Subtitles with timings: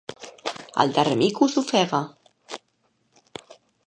[0.83, 1.99] El darrer mico s'ofega.